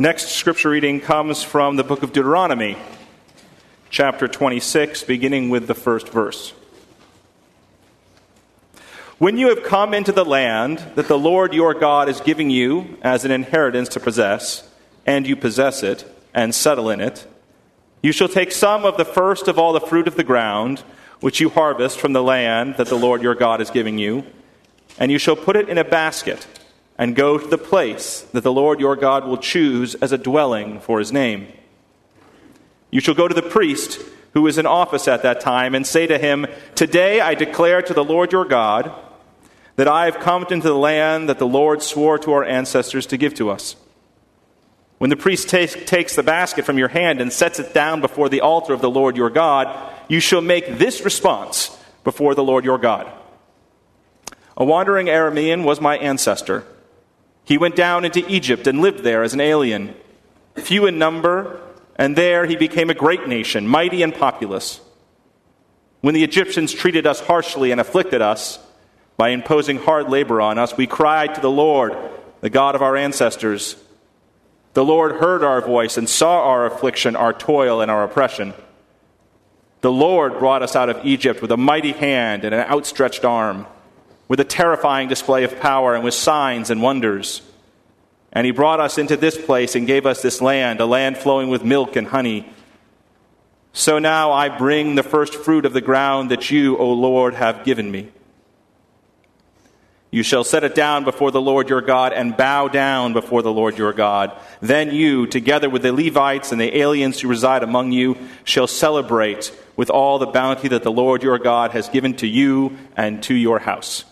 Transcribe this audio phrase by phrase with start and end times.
[0.00, 2.78] Next scripture reading comes from the book of Deuteronomy,
[3.90, 6.54] chapter 26, beginning with the first verse.
[9.18, 12.96] When you have come into the land that the Lord your God is giving you
[13.02, 14.66] as an inheritance to possess,
[15.04, 17.26] and you possess it and settle in it,
[18.02, 20.78] you shall take some of the first of all the fruit of the ground,
[21.20, 24.24] which you harvest from the land that the Lord your God is giving you,
[24.98, 26.46] and you shall put it in a basket
[27.00, 30.80] and go to the place that the Lord your God will choose as a dwelling
[30.80, 31.48] for his name.
[32.90, 34.02] You shall go to the priest
[34.34, 37.94] who is in office at that time and say to him, Today I declare to
[37.94, 38.92] the Lord your God
[39.76, 43.16] that I have come into the land that the Lord swore to our ancestors to
[43.16, 43.76] give to us.
[44.98, 48.42] When the priest takes the basket from your hand and sets it down before the
[48.42, 52.76] altar of the Lord your God, you shall make this response before the Lord your
[52.76, 53.10] God.
[54.58, 56.66] A wandering Aramean was my ancestor.
[57.50, 59.96] He went down into Egypt and lived there as an alien,
[60.54, 61.60] few in number,
[61.96, 64.80] and there he became a great nation, mighty and populous.
[66.00, 68.60] When the Egyptians treated us harshly and afflicted us
[69.16, 71.96] by imposing hard labor on us, we cried to the Lord,
[72.40, 73.74] the God of our ancestors.
[74.74, 78.54] The Lord heard our voice and saw our affliction, our toil, and our oppression.
[79.80, 83.66] The Lord brought us out of Egypt with a mighty hand and an outstretched arm
[84.30, 87.42] with a terrifying display of power and with signs and wonders.
[88.32, 91.48] And he brought us into this place and gave us this land, a land flowing
[91.48, 92.48] with milk and honey.
[93.72, 97.64] So now I bring the first fruit of the ground that you, O Lord, have
[97.64, 98.12] given me.
[100.12, 103.52] You shall set it down before the Lord your God and bow down before the
[103.52, 104.30] Lord your God.
[104.60, 109.52] Then you, together with the Levites and the aliens who reside among you, shall celebrate
[109.74, 113.34] with all the bounty that the Lord your God has given to you and to
[113.34, 114.04] your house.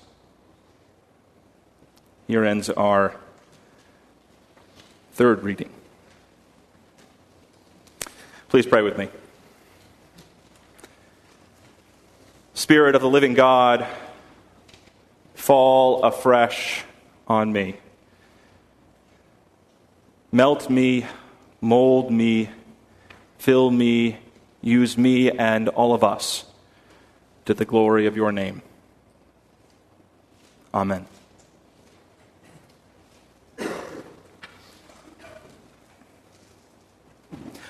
[2.29, 3.17] Here ends our
[5.13, 5.71] third reading.
[8.49, 9.09] Please pray with me.
[12.53, 13.87] Spirit of the living God,
[15.35, 16.85] fall afresh
[17.27, 17.79] on me.
[20.31, 21.07] Melt me,
[21.63, 22.51] mold me,
[23.39, 24.19] fill me,
[24.61, 26.45] use me and all of us
[27.47, 28.61] to the glory of your name.
[30.75, 31.07] Amen.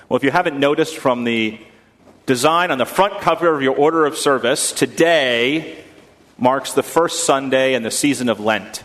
[0.09, 1.59] Well, if you haven't noticed from the
[2.25, 5.83] design on the front cover of your order of service, today
[6.35, 8.83] marks the first Sunday in the season of Lent.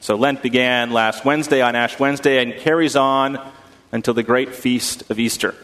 [0.00, 3.38] So Lent began last Wednesday on Ash Wednesday and carries on
[3.92, 5.54] until the great feast of Easter.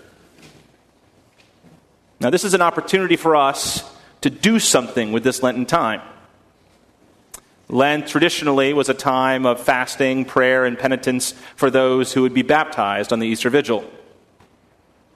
[2.21, 3.83] Now, this is an opportunity for us
[4.21, 6.03] to do something with this Lenten time.
[7.69, 12.43] Lent traditionally was a time of fasting, prayer, and penitence for those who would be
[12.43, 13.85] baptized on the Easter Vigil.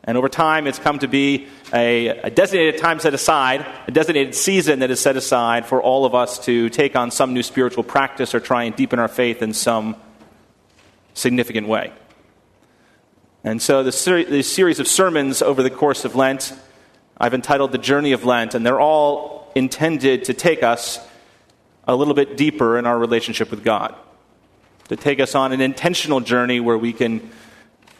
[0.09, 4.35] And over time, it's come to be a, a, designated time set aside, a designated
[4.35, 7.85] season that is set aside for all of us to take on some new spiritual
[7.85, 9.97] practice or try and deepen our faith in some
[11.13, 11.93] significant way.
[13.45, 16.55] And so, the, ser- the series of sermons over the course of Lent,
[17.19, 21.07] I've entitled The Journey of Lent, and they're all intended to take us
[21.87, 23.95] a little bit deeper in our relationship with God,
[24.89, 27.31] to take us on an intentional journey where we can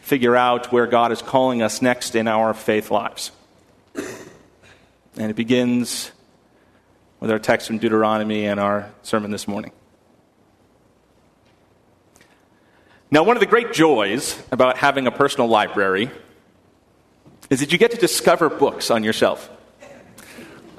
[0.09, 3.29] figure out where God is calling us next in our faith lives.
[3.95, 6.11] And it begins
[7.19, 9.71] with our text from Deuteronomy and our sermon this morning.
[13.11, 16.09] Now, one of the great joys about having a personal library
[17.51, 19.47] is that you get to discover books on yourself.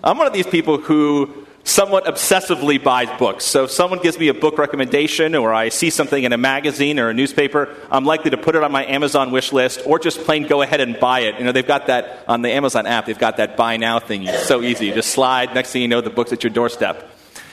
[0.02, 3.44] I'm one of these people who somewhat obsessively buys books.
[3.44, 6.98] So if someone gives me a book recommendation or I see something in a magazine
[6.98, 10.20] or a newspaper, I'm likely to put it on my Amazon wish list or just
[10.20, 11.38] plain go ahead and buy it.
[11.38, 14.24] You know, they've got that on the Amazon app, they've got that buy now thing.
[14.24, 14.86] It's so easy.
[14.86, 17.08] You just slide, next thing you know, the book's at your doorstep.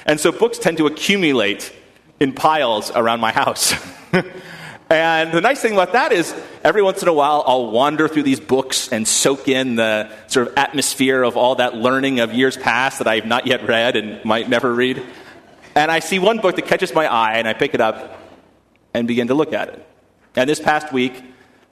[0.06, 1.74] And so books tend to accumulate
[2.20, 3.74] in piles around my house.
[4.90, 8.24] And the nice thing about that is, every once in a while, I'll wander through
[8.24, 12.56] these books and soak in the sort of atmosphere of all that learning of years
[12.56, 15.04] past that I have not yet read and might never read.
[15.76, 18.18] And I see one book that catches my eye, and I pick it up
[18.94, 19.86] and begin to look at it.
[20.38, 21.22] And this past week,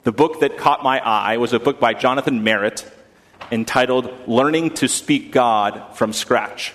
[0.02, 2.86] the book that caught my eye was a book by Jonathan Merritt
[3.50, 6.74] entitled Learning to Speak God from Scratch.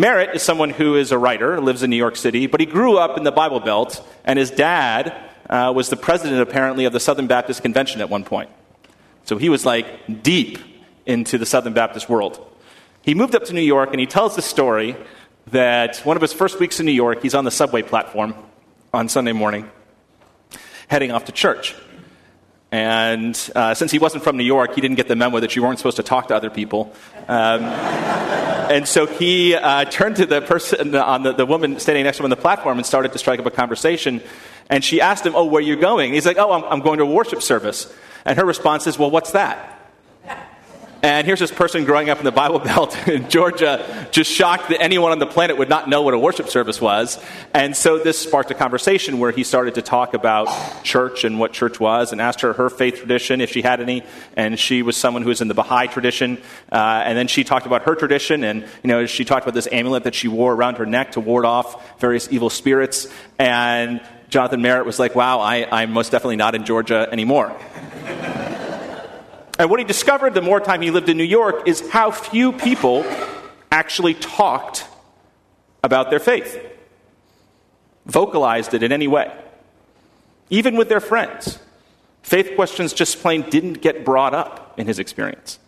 [0.00, 2.96] Merritt is someone who is a writer, lives in New York City, but he grew
[2.96, 5.14] up in the Bible Belt, and his dad
[5.50, 8.48] uh, was the president, apparently, of the Southern Baptist Convention at one point.
[9.24, 10.58] So he was like deep
[11.04, 12.40] into the Southern Baptist world.
[13.02, 14.96] He moved up to New York, and he tells the story
[15.48, 18.34] that one of his first weeks in New York, he's on the subway platform,
[18.94, 19.70] on Sunday morning,
[20.88, 21.74] heading off to church.
[22.72, 25.62] And uh, since he wasn't from New York, he didn't get the memo that you
[25.62, 26.94] weren't supposed to talk to other people.
[27.28, 27.64] Um,
[28.70, 32.22] and so he uh, turned to the person on the, the woman standing next to
[32.22, 34.22] him on the platform and started to strike up a conversation.
[34.68, 36.98] And she asked him, "Oh, where are you going?" He's like, "Oh, I'm, I'm going
[36.98, 37.92] to a worship service."
[38.24, 39.79] And her response is, "Well, what's that?"
[41.02, 44.82] And here's this person growing up in the Bible Belt in Georgia, just shocked that
[44.82, 47.18] anyone on the planet would not know what a worship service was.
[47.54, 50.48] And so this sparked a conversation where he started to talk about
[50.84, 54.04] church and what church was and asked her her faith tradition, if she had any.
[54.36, 56.36] And she was someone who was in the Baha'i tradition.
[56.70, 58.44] Uh, and then she talked about her tradition.
[58.44, 61.20] And, you know, she talked about this amulet that she wore around her neck to
[61.20, 63.08] ward off various evil spirits.
[63.38, 67.56] And Jonathan Merritt was like, wow, I, I'm most definitely not in Georgia anymore.
[69.60, 72.50] And what he discovered the more time he lived in New York is how few
[72.50, 73.04] people
[73.70, 74.86] actually talked
[75.84, 76.58] about their faith,
[78.06, 79.30] vocalized it in any way,
[80.48, 81.58] even with their friends.
[82.22, 85.58] Faith questions just plain didn't get brought up in his experience.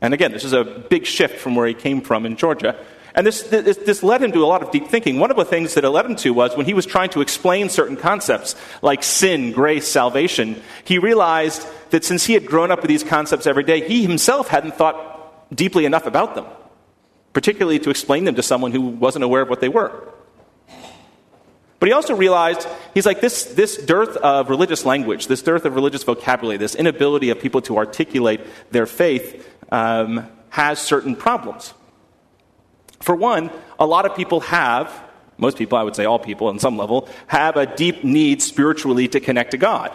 [0.00, 2.76] And again, this is a big shift from where he came from in Georgia.
[3.16, 5.18] And this, this, this, led him to a lot of deep thinking.
[5.18, 7.22] One of the things that it led him to was when he was trying to
[7.22, 12.82] explain certain concepts like sin, grace, salvation, he realized that since he had grown up
[12.82, 16.44] with these concepts every day, he himself hadn't thought deeply enough about them,
[17.32, 20.12] particularly to explain them to someone who wasn't aware of what they were.
[21.78, 25.74] But he also realized, he's like, this, this dearth of religious language, this dearth of
[25.74, 28.40] religious vocabulary, this inability of people to articulate
[28.70, 31.72] their faith um, has certain problems.
[33.00, 34.92] For one, a lot of people have,
[35.38, 39.08] most people, I would say all people on some level, have a deep need spiritually
[39.08, 39.92] to connect to God.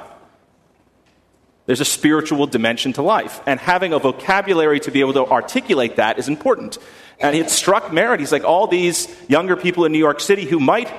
[1.65, 3.41] There's a spiritual dimension to life.
[3.45, 6.77] And having a vocabulary to be able to articulate that is important.
[7.19, 8.19] And it struck Merritt.
[8.19, 10.91] He's like, all these younger people in New York City who might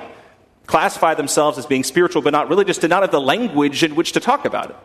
[0.65, 4.13] classify themselves as being spiritual but not religious did not have the language in which
[4.13, 4.75] to talk about it.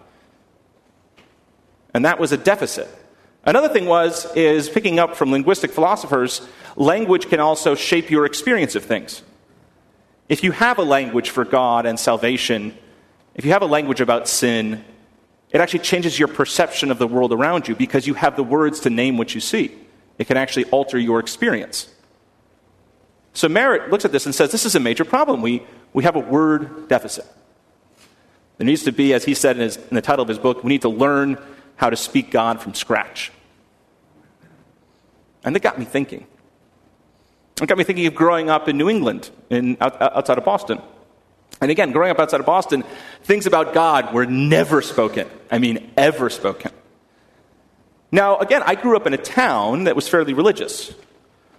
[1.95, 2.89] And that was a deficit.
[3.45, 6.47] Another thing was, is picking up from linguistic philosophers,
[6.79, 9.23] language can also shape your experience of things.
[10.29, 12.77] If you have a language for God and salvation,
[13.35, 14.85] if you have a language about sin,
[15.51, 18.81] it actually changes your perception of the world around you because you have the words
[18.81, 19.77] to name what you see.
[20.19, 21.89] It can actually alter your experience.
[23.33, 25.43] So Merritt looks at this and says, This is a major problem.
[25.43, 27.27] We, we have a word deficit.
[28.59, 30.65] There needs to be, as he said in, his, in the title of his book,
[30.65, 31.39] we need to learn
[31.77, 33.31] how to speak God from scratch.
[35.45, 36.27] And that got me thinking.
[37.61, 40.81] It got me thinking of growing up in New England, in, outside of Boston.
[41.61, 42.85] And again, growing up outside of Boston,
[43.25, 45.29] things about God were never spoken.
[45.51, 46.71] I mean, ever spoken.
[48.13, 50.95] Now, again, I grew up in a town that was fairly religious.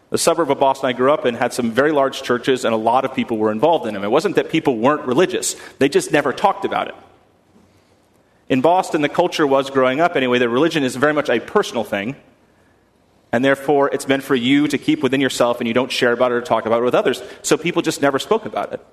[0.09, 2.77] The suburb of Boston I grew up in had some very large churches, and a
[2.77, 4.03] lot of people were involved in them.
[4.03, 6.95] It wasn't that people weren't religious, they just never talked about it.
[8.47, 11.83] In Boston, the culture was growing up anyway that religion is very much a personal
[11.83, 12.15] thing,
[13.31, 16.31] and therefore it's meant for you to keep within yourself and you don't share about
[16.31, 17.21] it or talk about it with others.
[17.41, 18.85] So people just never spoke about it.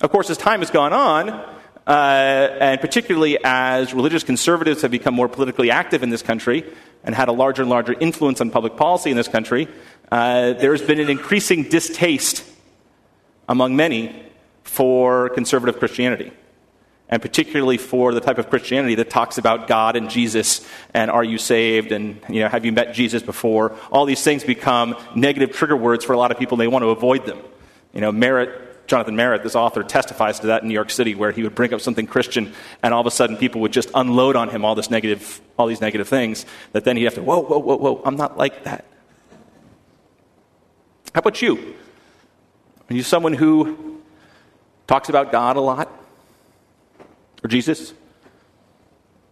[0.00, 5.14] Of course, as time has gone on, uh, and particularly as religious conservatives have become
[5.14, 6.64] more politically active in this country
[7.02, 9.66] and had a larger and larger influence on public policy in this country,
[10.12, 12.44] uh, there has been an increasing distaste
[13.48, 14.24] among many
[14.62, 16.32] for conservative Christianity
[17.08, 21.24] and particularly for the type of Christianity that talks about God and Jesus and are
[21.24, 23.74] you saved and you know have you met Jesus before?
[23.90, 26.56] All these things become negative trigger words for a lot of people.
[26.56, 27.38] And they want to avoid them.
[27.92, 31.32] You know Merritt Jonathan Merritt this author testifies to that in New York City where
[31.32, 34.36] he would bring up something Christian and all of a sudden people would just unload
[34.36, 37.40] on him all this negative all these negative things that then he'd have to whoa
[37.40, 38.84] whoa whoa whoa I'm not like that.
[41.14, 41.74] How about you?
[42.90, 44.02] Are you someone who
[44.86, 45.90] talks about God a lot
[47.42, 47.92] or Jesus?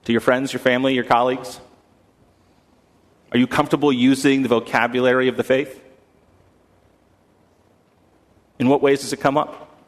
[0.04, 1.60] To your friends, your family, your colleagues?
[3.32, 5.82] Are you comfortable using the vocabulary of the faith?
[8.58, 9.78] In what ways does it come up?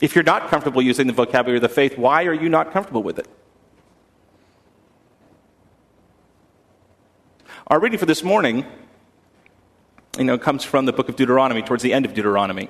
[0.00, 3.02] If you're not comfortable using the vocabulary of the faith, why are you not comfortable
[3.02, 3.28] with it?
[7.68, 8.66] Our reading for this morning,
[10.18, 12.68] you know, comes from the book of Deuteronomy, towards the end of Deuteronomy.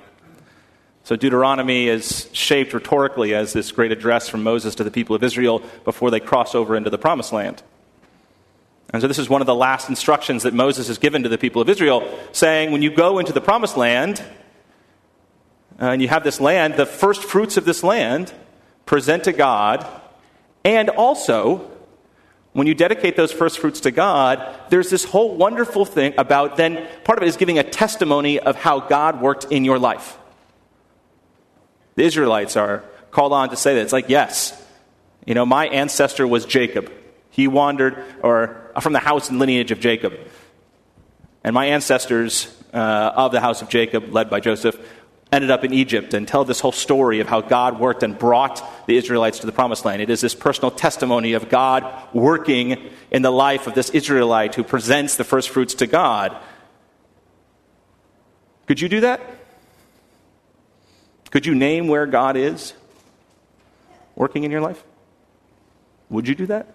[1.04, 5.22] So Deuteronomy is shaped rhetorically as this great address from Moses to the people of
[5.22, 7.62] Israel before they cross over into the promised land.
[8.90, 11.36] And so this is one of the last instructions that Moses has given to the
[11.36, 14.24] people of Israel, saying, when you go into the promised land,
[15.78, 18.32] uh, and you have this land, the first fruits of this land
[18.86, 19.86] present to God,
[20.64, 21.70] and also,
[22.54, 26.88] when you dedicate those first fruits to God, there's this whole wonderful thing about then,
[27.02, 30.16] part of it is giving a testimony of how God worked in your life.
[31.96, 33.82] The Israelites are called on to say that.
[33.82, 34.60] It's like, yes,
[35.24, 36.92] you know, my ancestor was Jacob.
[37.30, 40.14] He wandered, or from the house and lineage of Jacob.
[41.42, 44.78] And my ancestors uh, of the house of Jacob, led by Joseph,
[45.32, 48.86] ended up in Egypt and tell this whole story of how God worked and brought
[48.86, 50.00] the Israelites to the promised land.
[50.00, 54.62] It is this personal testimony of God working in the life of this Israelite who
[54.62, 56.36] presents the first fruits to God.
[58.66, 59.20] Could you do that?
[61.34, 62.74] Could you name where God is
[64.14, 64.80] working in your life?
[66.08, 66.72] Would you do that?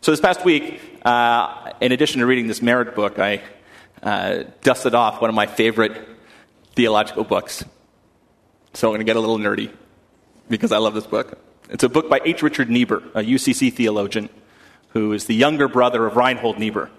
[0.00, 3.42] So, this past week, uh, in addition to reading this Merritt book, I
[4.00, 6.06] uh, dusted off one of my favorite
[6.76, 7.64] theological books.
[8.72, 9.72] So, I'm going to get a little nerdy
[10.48, 11.36] because I love this book.
[11.68, 12.44] It's a book by H.
[12.44, 14.28] Richard Niebuhr, a UCC theologian
[14.90, 16.92] who is the younger brother of Reinhold Niebuhr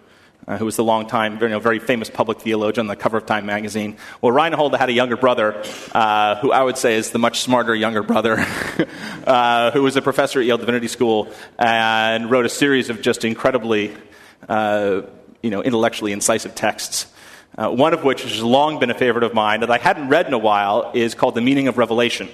[0.47, 3.25] uh, who was the long-time, you know, very famous public theologian on the cover of
[3.25, 3.97] Time magazine.
[4.21, 7.75] Well, Reinhold had a younger brother, uh, who I would say is the much smarter
[7.75, 8.37] younger brother,
[9.27, 13.23] uh, who was a professor at Yale Divinity School and wrote a series of just
[13.23, 13.95] incredibly,
[14.49, 15.01] uh,
[15.41, 17.07] you know, intellectually incisive texts.
[17.57, 20.25] Uh, one of which has long been a favorite of mine that I hadn't read
[20.25, 22.29] in a while is called The Meaning of Revelation.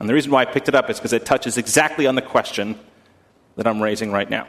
[0.00, 2.22] And the reason why I picked it up is because it touches exactly on the
[2.22, 2.78] question
[3.56, 4.48] that I'm raising right now.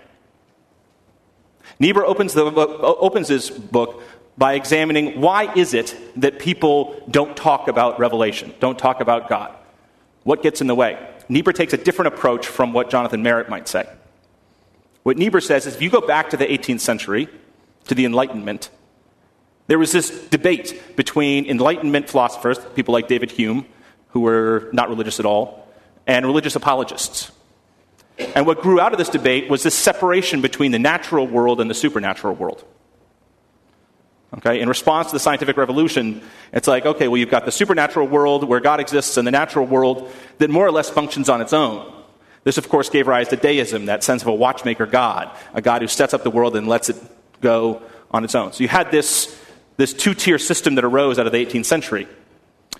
[1.79, 4.01] Niebuhr opens, the, opens his book
[4.38, 9.53] by examining why is it that people don't talk about Revelation, don't talk about God?
[10.24, 10.98] What gets in the way?
[11.29, 13.88] Niebuhr takes a different approach from what Jonathan Merritt might say.
[15.03, 17.27] What Niebuhr says is if you go back to the 18th century,
[17.86, 18.70] to the Enlightenment,
[19.67, 23.65] there was this debate between Enlightenment philosophers, people like David Hume,
[24.10, 25.67] who were not religious at all,
[26.08, 27.32] and religious apologists.
[28.17, 31.69] And what grew out of this debate was this separation between the natural world and
[31.69, 32.63] the supernatural world.
[34.38, 34.60] Okay?
[34.60, 36.22] In response to the scientific revolution,
[36.53, 39.65] it's like, okay, well, you've got the supernatural world where God exists and the natural
[39.65, 41.91] world that more or less functions on its own.
[42.43, 45.81] This, of course, gave rise to deism, that sense of a watchmaker God, a God
[45.81, 46.98] who sets up the world and lets it
[47.41, 47.81] go
[48.12, 48.53] on its own.
[48.53, 49.36] So you had this,
[49.77, 52.07] this two tier system that arose out of the 18th century.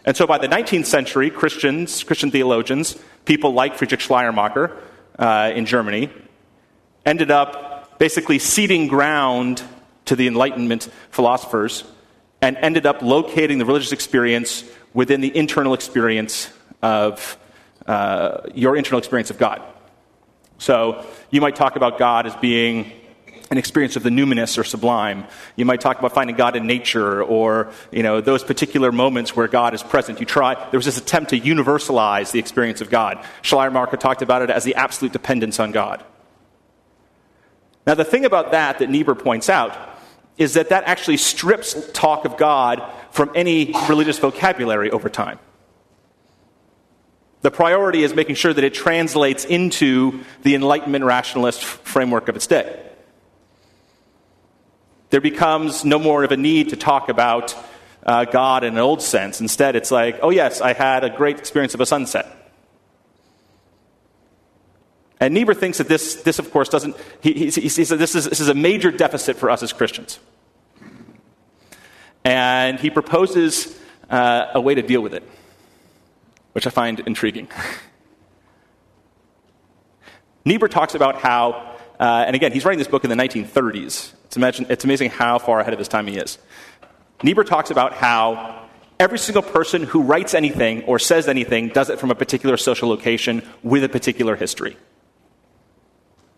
[0.06, 4.78] And so by the 19th century, Christians, Christian theologians, people like Friedrich Schleiermacher,
[5.18, 6.10] uh, in Germany,
[7.06, 9.64] ended up basically ceding ground
[10.06, 11.84] to the Enlightenment philosophers
[12.42, 16.50] and ended up locating the religious experience within the internal experience
[16.82, 17.38] of
[17.88, 19.62] uh, your internal experience of God.
[20.58, 22.92] So you might talk about God as being
[23.52, 25.26] an experience of the numinous or sublime.
[25.56, 29.48] You might talk about finding God in nature or, you know, those particular moments where
[29.48, 30.20] God is present.
[30.20, 33.24] You try, there was this attempt to universalize the experience of God.
[33.44, 36.04] Schleiermacher talked about it as the absolute dependence on God.
[37.86, 39.78] Now, the thing about that that Niebuhr points out
[40.38, 45.40] is that that actually strips talk of God from any religious vocabulary over time.
[47.42, 52.48] The priority is making sure that it translates into the Enlightenment rationalist framework of its
[52.48, 52.82] day
[55.16, 57.56] there becomes no more of a need to talk about
[58.06, 59.40] uh, God in an old sense.
[59.40, 62.28] Instead, it's like, oh, yes, I had a great experience of a sunset.
[65.18, 68.14] And Niebuhr thinks that this, this of course, doesn't, he, he, he says that this
[68.14, 70.20] is, this is a major deficit for us as Christians.
[72.26, 73.74] And he proposes
[74.10, 75.24] uh, a way to deal with it,
[76.52, 77.48] which I find intriguing.
[80.44, 84.12] Niebuhr talks about how uh, and again, he's writing this book in the 1930s.
[84.26, 86.38] It's, imagine, it's amazing how far ahead of his time he is.
[87.24, 88.68] Niebuhr talks about how
[89.00, 92.90] every single person who writes anything or says anything does it from a particular social
[92.90, 94.78] location with a particular history.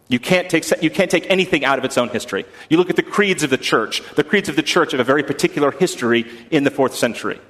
[0.09, 2.45] You can't, take, you can't take anything out of its own history.
[2.69, 4.01] You look at the creeds of the church.
[4.15, 7.41] The creeds of the church have a very particular history in the fourth century,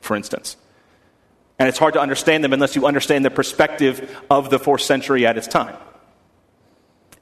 [0.00, 0.56] for instance.
[1.58, 5.26] And it's hard to understand them unless you understand the perspective of the fourth century
[5.26, 5.76] at its time.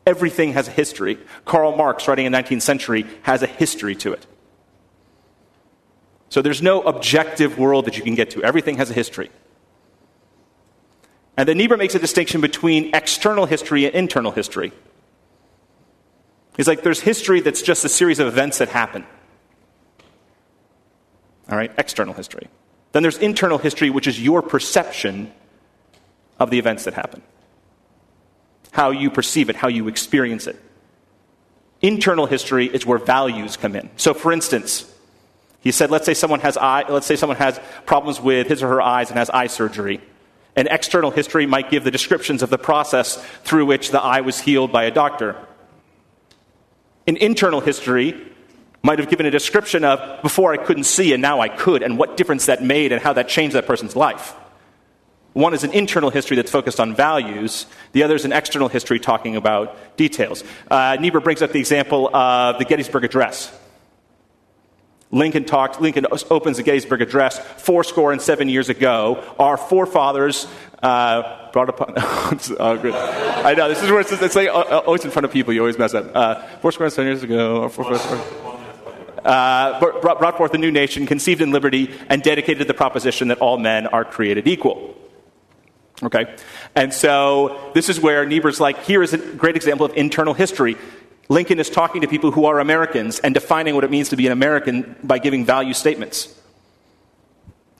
[0.08, 1.18] Everything has a history.
[1.44, 4.26] Karl Marx, writing in the 19th century, has a history to it.
[6.30, 8.42] So there's no objective world that you can get to.
[8.42, 9.30] Everything has a history.
[11.36, 14.72] And then Niebuhr makes a distinction between external history and internal history.
[16.56, 19.04] He's like, there's history that's just a series of events that happen.
[21.50, 22.48] All right, external history.
[22.92, 25.32] Then there's internal history, which is your perception
[26.38, 27.22] of the events that happen
[28.72, 30.56] how you perceive it, how you experience it.
[31.80, 33.88] Internal history is where values come in.
[33.96, 34.92] So, for instance,
[35.60, 38.68] he said, let's say someone has eye, let's say someone has problems with his or
[38.68, 40.00] her eyes and has eye surgery.
[40.56, 44.40] An external history might give the descriptions of the process through which the eye was
[44.40, 45.36] healed by a doctor.
[47.06, 48.26] An internal history
[48.82, 51.98] might have given a description of before I couldn't see and now I could, and
[51.98, 54.34] what difference that made and how that changed that person's life.
[55.38, 57.66] One is an internal history that's focused on values.
[57.92, 60.42] The other is an external history talking about details.
[60.68, 63.56] Uh, Niebuhr brings up the example of the Gettysburg Address.
[65.12, 69.24] Lincoln talked, Lincoln opens the Gettysburg Address four score and seven years ago.
[69.38, 70.48] Our forefathers
[70.82, 71.94] uh, brought upon.
[71.96, 75.30] oh, I know, this is where it's, it's like uh, uh, always in front of
[75.30, 76.10] people, you always mess up.
[76.16, 78.28] Uh, four score and seven years ago, our forefathers.
[79.24, 83.38] Uh, brought, brought forth a new nation, conceived in liberty, and dedicated the proposition that
[83.38, 84.97] all men are created equal.
[86.02, 86.36] Okay?
[86.74, 90.76] And so this is where Niebuhr's like, here is a great example of internal history.
[91.28, 94.26] Lincoln is talking to people who are Americans and defining what it means to be
[94.26, 96.34] an American by giving value statements.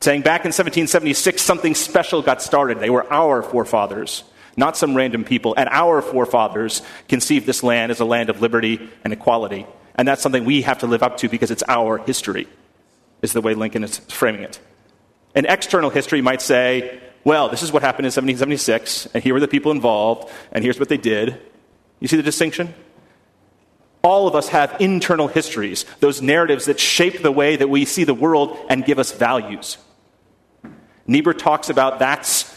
[0.00, 2.78] Saying back in 1776, something special got started.
[2.78, 4.22] They were our forefathers,
[4.56, 5.54] not some random people.
[5.56, 9.66] And our forefathers conceived this land as a land of liberty and equality.
[9.94, 12.46] And that's something we have to live up to because it's our history,
[13.22, 14.60] is the way Lincoln is framing it.
[15.34, 19.40] An external history might say, well, this is what happened in 1776, and here were
[19.40, 21.40] the people involved, and here's what they did.
[22.00, 22.75] You see the distinction?
[24.02, 28.04] All of us have internal histories, those narratives that shape the way that we see
[28.04, 29.76] the world and give us values.
[31.06, 32.48] Niebuhr talks about that's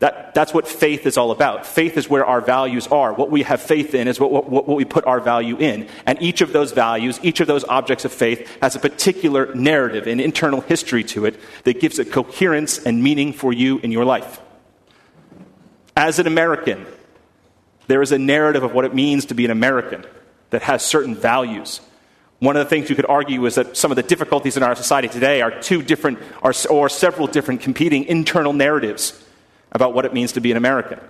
[0.00, 1.66] that, that's what faith is all about.
[1.66, 3.12] Faith is where our values are.
[3.12, 5.88] What we have faith in is what, what, what, we put our value in.
[6.06, 10.06] And each of those values, each of those objects of faith, has a particular narrative,
[10.06, 14.06] an internal history to it that gives it coherence and meaning for you in your
[14.06, 14.40] life.
[15.94, 16.86] As an American,
[17.86, 20.06] there is a narrative of what it means to be an American
[20.48, 21.82] that has certain values.
[22.38, 24.74] One of the things you could argue is that some of the difficulties in our
[24.74, 29.26] society today are two different, or several different competing internal narratives
[29.72, 31.00] about what it means to be an American.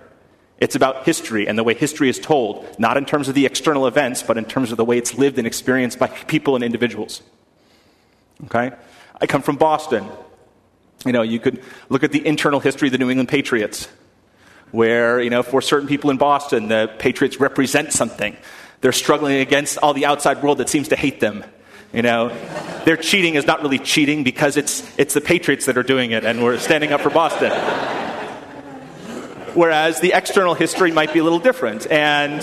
[0.61, 3.87] It's about history and the way history is told, not in terms of the external
[3.87, 7.23] events, but in terms of the way it's lived and experienced by people and individuals.
[8.45, 8.71] Okay?
[9.19, 10.05] I come from Boston.
[11.03, 13.87] You know, you could look at the internal history of the New England Patriots,
[14.69, 18.37] where, you know, for certain people in Boston, the Patriots represent something.
[18.81, 21.43] They're struggling against all the outside world that seems to hate them.
[21.91, 22.29] You know,
[22.85, 26.23] their cheating is not really cheating because it's, it's the Patriots that are doing it,
[26.23, 27.51] and we're standing up for Boston.
[29.53, 32.41] Whereas the external history might be a little different, and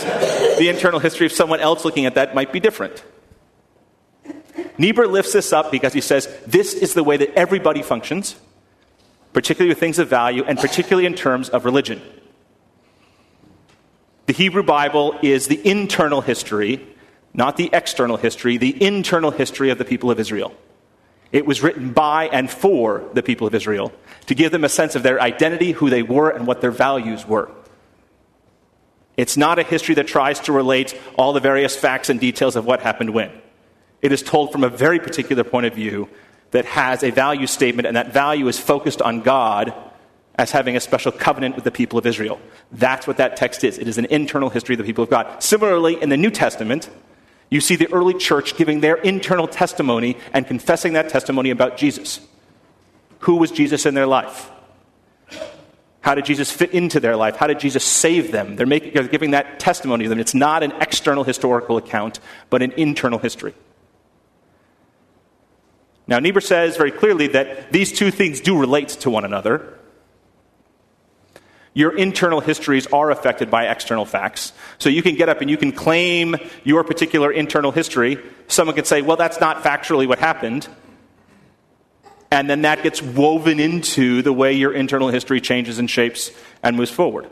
[0.58, 3.02] the internal history of someone else looking at that might be different.
[4.76, 8.36] Niebuhr lifts this up because he says this is the way that everybody functions,
[9.32, 12.00] particularly with things of value, and particularly in terms of religion.
[14.26, 16.86] The Hebrew Bible is the internal history,
[17.32, 20.54] not the external history, the internal history of the people of Israel.
[21.30, 23.92] It was written by and for the people of Israel
[24.26, 27.26] to give them a sense of their identity, who they were, and what their values
[27.26, 27.50] were.
[29.16, 32.64] It's not a history that tries to relate all the various facts and details of
[32.64, 33.30] what happened when.
[34.00, 36.08] It is told from a very particular point of view
[36.52, 39.74] that has a value statement, and that value is focused on God
[40.38, 42.40] as having a special covenant with the people of Israel.
[42.70, 43.76] That's what that text is.
[43.76, 45.42] It is an internal history of the people of God.
[45.42, 46.88] Similarly, in the New Testament,
[47.50, 52.20] you see the early church giving their internal testimony and confessing that testimony about Jesus.
[53.20, 54.50] Who was Jesus in their life?
[56.00, 57.36] How did Jesus fit into their life?
[57.36, 58.56] How did Jesus save them?
[58.56, 60.20] They're, making, they're giving that testimony to them.
[60.20, 63.54] It's not an external historical account, but an internal history.
[66.06, 69.77] Now, Niebuhr says very clearly that these two things do relate to one another
[71.74, 74.52] your internal histories are affected by external facts.
[74.78, 78.18] So you can get up and you can claim your particular internal history.
[78.48, 80.68] Someone can say, well, that's not factually what happened.
[82.30, 86.30] And then that gets woven into the way your internal history changes and shapes
[86.62, 87.28] and moves forward.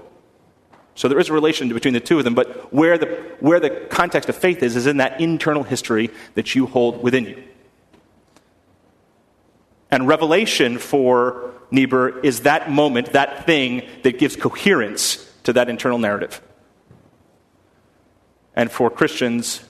[0.95, 3.07] So there is a relation between the two of them, but where the,
[3.41, 7.27] where the context of faith is, is in that internal history that you hold within
[7.27, 7.43] you.
[9.91, 15.99] And revelation for Niebuhr is that moment, that thing that gives coherence to that internal
[15.99, 16.41] narrative.
[18.55, 19.63] And for Christians,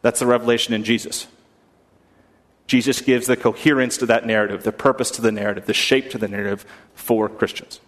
[0.00, 1.26] that's the revelation in Jesus.
[2.66, 6.18] Jesus gives the coherence to that narrative, the purpose to the narrative, the shape to
[6.18, 7.80] the narrative for Christians.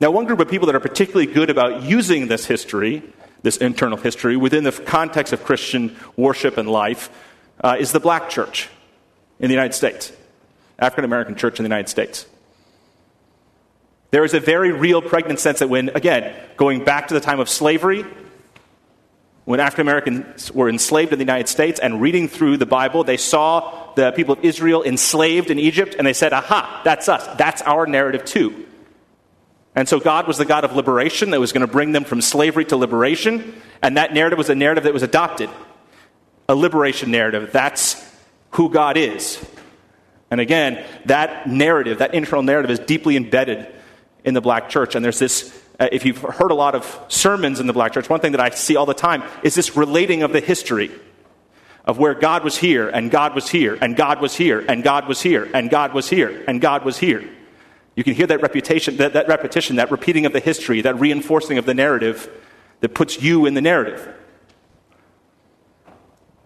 [0.00, 3.02] Now, one group of people that are particularly good about using this history,
[3.42, 7.10] this internal history, within the context of Christian worship and life,
[7.62, 8.68] uh, is the black church
[9.44, 10.10] in the United States,
[10.78, 12.24] African American church in the United States.
[14.10, 17.40] There is a very real, pregnant sense that when, again, going back to the time
[17.40, 18.06] of slavery,
[19.44, 23.18] when African Americans were enslaved in the United States and reading through the Bible, they
[23.18, 27.26] saw the people of Israel enslaved in Egypt and they said, aha, that's us.
[27.36, 28.64] That's our narrative too.
[29.74, 32.22] And so God was the God of liberation that was going to bring them from
[32.22, 33.60] slavery to liberation.
[33.82, 35.50] And that narrative was a narrative that was adopted
[36.48, 37.50] a liberation narrative.
[37.52, 38.13] That's
[38.54, 39.44] who God is.
[40.30, 43.66] And again, that narrative, that internal narrative, is deeply embedded
[44.24, 44.94] in the black church.
[44.94, 48.08] And there's this, uh, if you've heard a lot of sermons in the black church,
[48.08, 50.90] one thing that I see all the time is this relating of the history
[51.84, 55.06] of where God was here, and God was here, and God was here, and God
[55.06, 57.28] was here, and God was here, and God was here.
[57.94, 61.58] You can hear that reputation, that, that repetition, that repeating of the history, that reinforcing
[61.58, 62.30] of the narrative
[62.80, 64.14] that puts you in the narrative.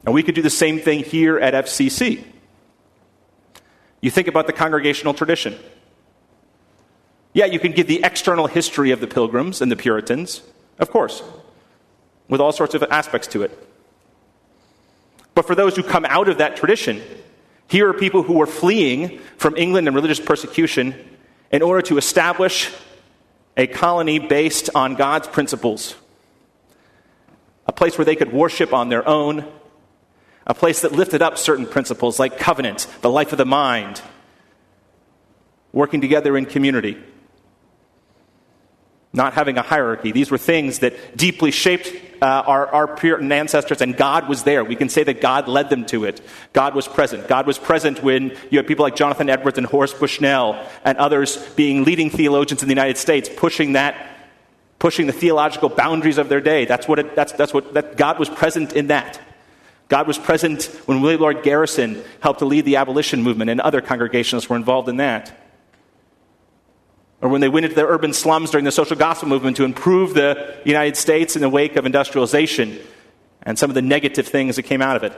[0.05, 2.25] And we could do the same thing here at FCC.
[4.01, 5.59] You think about the congregational tradition.
[7.33, 10.43] Yeah, you can give the external history of the pilgrims and the Puritans,
[10.79, 11.23] of course,
[12.29, 13.67] with all sorts of aspects to it.
[15.35, 17.03] But for those who come out of that tradition,
[17.69, 20.95] here are people who were fleeing from England and religious persecution
[21.53, 22.73] in order to establish
[23.57, 25.95] a colony based on God's principles,
[27.67, 29.45] a place where they could worship on their own,
[30.49, 34.01] a place that lifted up certain principles like covenant, the life of the mind,
[35.73, 36.97] working together in community,
[39.13, 40.11] not having a hierarchy.
[40.11, 44.65] These were things that deeply shaped uh, our, our Puritan ancestors, and God was there.
[44.65, 46.21] We can say that God led them to it.
[46.53, 47.29] God was present.
[47.29, 51.37] God was present when you had people like Jonathan Edwards and Horace Bushnell and others
[51.55, 54.17] being leading theologians in the United States, pushing that,
[54.79, 56.65] pushing the theological boundaries of their day.
[56.65, 59.21] That's what it, that's, that's what that God was present in that.
[59.89, 63.81] God was present when William Lloyd Garrison helped to lead the abolition movement, and other
[63.81, 65.37] congregations were involved in that
[67.21, 70.15] or when they went into the urban slums during the social gospel movement to improve
[70.15, 72.79] the United States in the wake of industrialization
[73.43, 75.13] and some of the negative things that came out of it.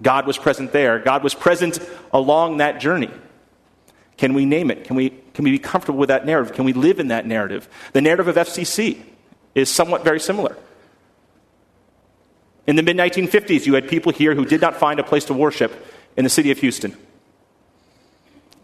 [0.00, 0.98] God was present there.
[0.98, 1.78] God was present
[2.12, 3.10] along that journey.
[4.16, 4.84] Can we name it?
[4.84, 6.54] Can we, can we be comfortable with that narrative?
[6.54, 7.68] Can we live in that narrative?
[7.92, 9.00] The narrative of FCC
[9.56, 10.56] is somewhat very similar.
[12.66, 15.34] In the mid 1950s, you had people here who did not find a place to
[15.34, 15.72] worship
[16.16, 16.96] in the city of Houston.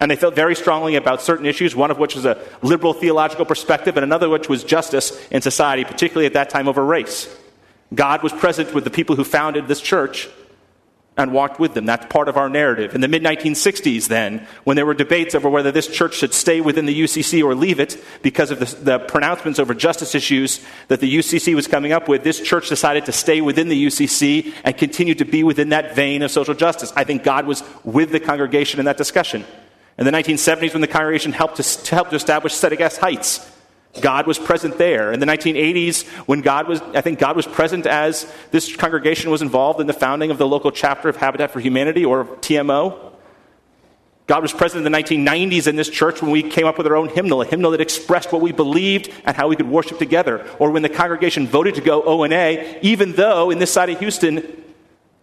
[0.00, 3.44] And they felt very strongly about certain issues, one of which was a liberal theological
[3.44, 7.28] perspective, and another which was justice in society, particularly at that time over race.
[7.94, 10.28] God was present with the people who founded this church
[11.16, 11.86] and walked with them.
[11.86, 12.94] That's part of our narrative.
[12.94, 16.60] In the mid 1960s, then, when there were debates over whether this church should stay
[16.60, 21.00] within the UCC or leave it because of the, the, pronouncements over justice issues that
[21.00, 24.76] the UCC was coming up with, this church decided to stay within the UCC and
[24.76, 26.92] continue to be within that vein of social justice.
[26.96, 29.44] I think God was with the congregation in that discussion.
[29.98, 33.59] In the 1970s, when the congregation helped to, to help to establish Settegast Heights,
[34.00, 35.12] God was present there.
[35.12, 39.42] In the 1980s, when God was, I think God was present as this congregation was
[39.42, 43.10] involved in the founding of the local chapter of Habitat for Humanity, or TMO.
[44.28, 46.94] God was present in the 1990s in this church when we came up with our
[46.94, 50.46] own hymnal, a hymnal that expressed what we believed and how we could worship together.
[50.60, 53.90] Or when the congregation voted to go O and A, even though in this side
[53.90, 54.62] of Houston,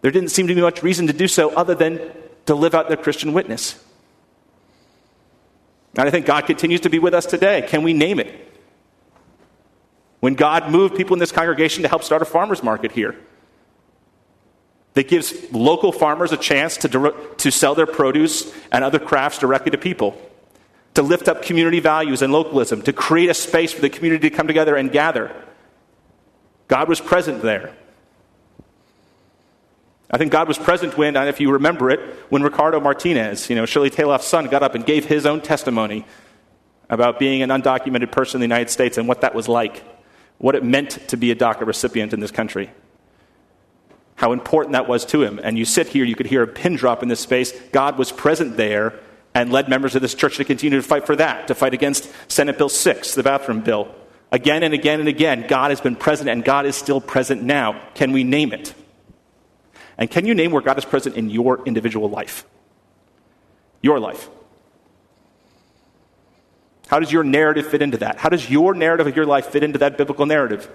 [0.02, 2.00] there didn't seem to be much reason to do so other than
[2.44, 3.82] to live out their Christian witness.
[5.96, 7.62] And I think God continues to be with us today.
[7.66, 8.47] Can we name it?
[10.20, 13.16] When God moved people in this congregation to help start a farmer's market here,
[14.94, 19.70] that gives local farmers a chance to, to sell their produce and other crafts directly
[19.70, 20.20] to people,
[20.94, 24.34] to lift up community values and localism, to create a space for the community to
[24.34, 25.30] come together and gather.
[26.66, 27.74] God was present there.
[30.10, 32.00] I think God was present when, if you remember it,
[32.30, 36.06] when Ricardo Martinez, you know, Shirley Taloff's son, got up and gave his own testimony
[36.90, 39.84] about being an undocumented person in the United States and what that was like,
[40.38, 42.70] what it meant to be a DACA recipient in this country,
[44.16, 45.38] how important that was to him.
[45.42, 47.52] And you sit here, you could hear a pin drop in this space.
[47.70, 48.98] God was present there
[49.34, 52.10] and led members of this church to continue to fight for that, to fight against
[52.28, 53.94] Senate Bill 6, the bathroom bill.
[54.32, 57.80] Again and again and again, God has been present and God is still present now.
[57.94, 58.74] Can we name it?
[59.96, 62.44] And can you name where God is present in your individual life?
[63.82, 64.28] Your life.
[66.88, 68.18] How does your narrative fit into that?
[68.18, 70.68] How does your narrative of your life fit into that biblical narrative?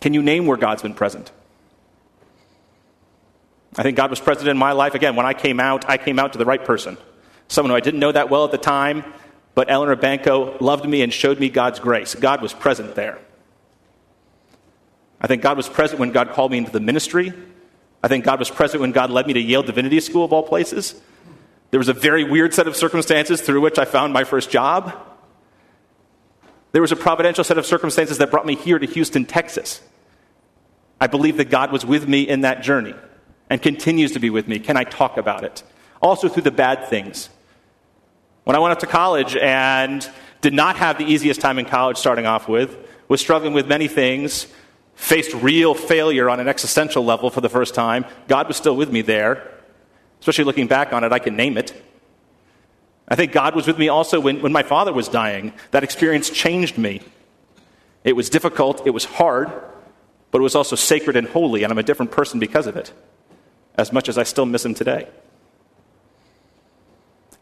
[0.00, 1.30] Can you name where God's been present?
[3.76, 4.94] I think God was present in my life.
[4.94, 6.96] Again, when I came out, I came out to the right person.
[7.48, 9.04] Someone who I didn't know that well at the time,
[9.54, 12.14] but Eleanor Banco loved me and showed me God's grace.
[12.14, 13.18] God was present there.
[15.20, 17.32] I think God was present when God called me into the ministry.
[18.02, 20.42] I think God was present when God led me to Yale Divinity School, of all
[20.42, 21.00] places.
[21.74, 24.96] There was a very weird set of circumstances through which I found my first job.
[26.70, 29.82] There was a providential set of circumstances that brought me here to Houston, Texas.
[31.00, 32.94] I believe that God was with me in that journey
[33.50, 34.60] and continues to be with me.
[34.60, 35.64] Can I talk about it?
[36.00, 37.28] Also, through the bad things.
[38.44, 40.08] When I went up to college and
[40.42, 42.76] did not have the easiest time in college starting off with,
[43.08, 44.46] was struggling with many things,
[44.94, 48.04] faced real failure on an existential level for the first time.
[48.28, 49.50] God was still with me there.
[50.24, 51.74] Especially looking back on it, I can name it.
[53.06, 55.52] I think God was with me also when, when my father was dying.
[55.72, 57.02] That experience changed me.
[58.04, 59.52] It was difficult, it was hard,
[60.30, 62.90] but it was also sacred and holy, and I'm a different person because of it,
[63.74, 65.08] as much as I still miss him today.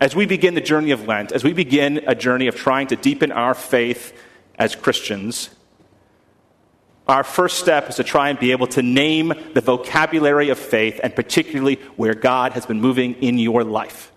[0.01, 2.97] As we begin the journey of Lent, as we begin a journey of trying to
[2.97, 4.12] deepen our faith
[4.59, 5.51] as Christians,
[7.09, 11.01] our first step is to try and be able to name the vocabulary of faith,
[11.03, 14.12] and particularly where God has been moving in your life.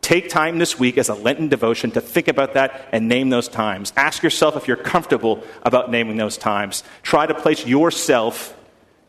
[0.00, 3.48] Take time this week as a Lenten devotion to think about that and name those
[3.48, 3.92] times.
[3.96, 6.84] Ask yourself if you're comfortable about naming those times.
[7.02, 8.54] Try to place yourself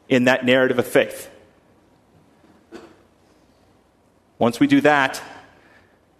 [0.07, 1.29] in that narrative of faith.
[4.37, 5.21] Once we do that,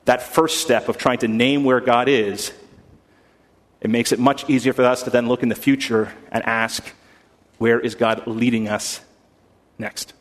[0.05, 2.51] that first step of trying to name where God is,
[3.85, 6.91] it makes it much easier for us to then look in the future and ask,
[7.59, 9.01] where is God leading us
[9.77, 10.13] next?